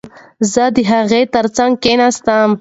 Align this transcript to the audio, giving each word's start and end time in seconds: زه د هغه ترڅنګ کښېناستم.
زه 0.51 0.63
د 0.75 0.77
هغه 0.91 1.19
ترڅنګ 1.33 1.71
کښېناستم. 1.83 2.49